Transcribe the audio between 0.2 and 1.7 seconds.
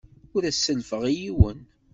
Ur as-sellfeɣ i yiwen.